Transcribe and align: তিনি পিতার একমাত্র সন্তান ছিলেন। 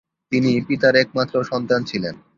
তিনি 0.31 0.51
পিতার 0.67 0.95
একমাত্র 1.03 1.35
সন্তান 1.43 1.81
ছিলেন। 1.83 2.15